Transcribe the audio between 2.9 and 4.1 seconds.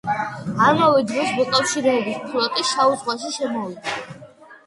ზღვაში შემოვიდა.